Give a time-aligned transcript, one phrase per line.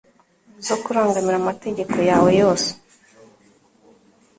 [0.65, 2.69] zo kurangamira amategeko yawe yose